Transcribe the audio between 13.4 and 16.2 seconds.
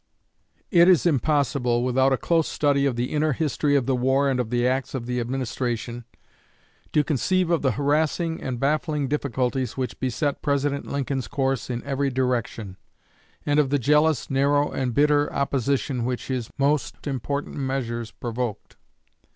and of the jealous, narrow, and bitter opposition